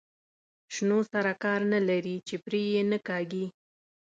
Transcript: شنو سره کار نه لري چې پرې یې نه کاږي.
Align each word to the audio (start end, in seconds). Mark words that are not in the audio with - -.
شنو 0.73 0.99
سره 1.11 1.31
کار 1.43 1.59
نه 1.73 1.79
لري 1.89 2.15
چې 2.27 2.35
پرې 2.45 2.61
یې 2.73 2.81
نه 2.91 2.99
کاږي. 3.07 3.45